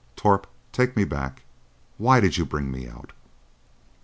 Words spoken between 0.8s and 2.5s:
me back. Why did you